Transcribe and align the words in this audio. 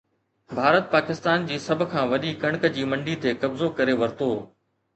ڀارت 0.57 0.85
پاڪستان 0.95 1.45
جي 1.51 1.57
سڀ 1.67 1.83
کان 1.93 2.09
وڏي 2.13 2.31
ڪڻڪ 2.41 2.67
جي 2.77 2.89
منڊي 2.91 3.15
تي 3.21 3.37
قبضو 3.41 3.67
ڪري 3.77 3.93
ورتو 4.01 4.31